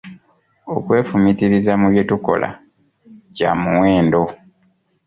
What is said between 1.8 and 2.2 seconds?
mu bye